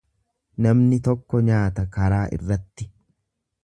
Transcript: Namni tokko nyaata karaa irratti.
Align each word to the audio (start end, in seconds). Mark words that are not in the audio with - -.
Namni 0.65 0.99
tokko 1.09 1.43
nyaata 1.51 1.87
karaa 1.99 2.27
irratti. 2.39 2.93